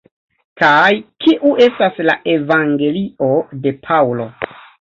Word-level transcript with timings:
Kaj 0.61 0.93
kiu 1.25 1.51
estas 1.67 2.01
la 2.09 2.17
evangelio 2.37 3.31
de 3.67 3.77
Paŭlo? 3.87 4.31